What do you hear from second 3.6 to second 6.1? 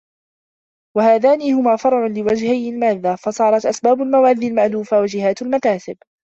أَسْبَابُ الْمَوَادِّ الْمَأْلُوفَةِ، وَجِهَاتُ الْمَكَاسِبِ